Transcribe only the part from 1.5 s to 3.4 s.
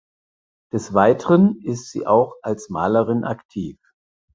ist sie auch als Malerin